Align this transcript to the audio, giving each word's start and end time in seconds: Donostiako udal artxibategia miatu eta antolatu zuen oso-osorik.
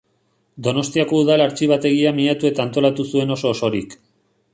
Donostiako 0.67 1.19
udal 1.25 1.43
artxibategia 1.45 2.13
miatu 2.21 2.49
eta 2.51 2.65
antolatu 2.65 3.07
zuen 3.11 3.35
oso-osorik. 3.37 3.95